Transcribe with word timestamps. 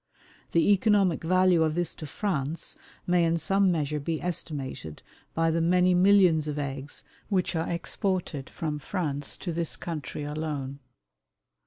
The 0.53 0.71
economic 0.73 1.23
value 1.23 1.61
of 1.61 1.75
this 1.75 1.93
to 1.93 2.07
France 2.07 2.75
may 3.05 3.23
in 3.23 3.37
some 3.37 3.71
measure 3.71 3.99
be 3.99 4.19
estimated 4.19 5.03
by 5.35 5.51
the 5.51 5.61
many 5.61 5.93
millions 5.93 6.47
of 6.47 6.57
eggs 6.57 7.03
which 7.29 7.55
are 7.55 7.69
exported 7.69 8.49
from 8.49 8.79
France 8.79 9.37
to 9.37 9.53
this 9.53 9.77
country 9.77 10.23
alone. 10.23 10.79